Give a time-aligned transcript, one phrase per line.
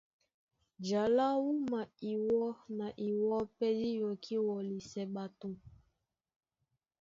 [0.89, 2.45] Ja lá wúma iwɔ́
[2.77, 5.49] na iwɔ́ pɛ́ dí yɔkí wɔlisɛ ɓato.